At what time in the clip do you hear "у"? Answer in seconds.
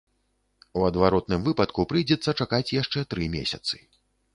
0.79-0.85